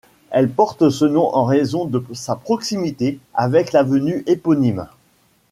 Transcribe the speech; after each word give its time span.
Elle 0.31 0.49
porte 0.49 0.89
ce 0.89 1.05
nom 1.05 1.27
en 1.35 1.43
raison 1.43 1.85
de 1.85 2.03
sa 2.13 2.35
proximité 2.35 3.19
avec 3.35 3.71
l'avenue 3.71 4.23
éponyme. 4.25 4.87